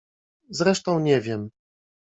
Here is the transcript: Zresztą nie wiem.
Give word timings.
Zresztą 0.49 0.99
nie 0.99 1.21
wiem. 1.21 1.49